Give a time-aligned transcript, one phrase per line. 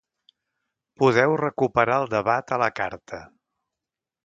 [1.01, 3.23] Podeu recuperar el debat a la carta.